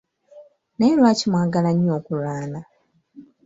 [0.77, 2.59] Naye lwaki mwagala nnyo okulwana?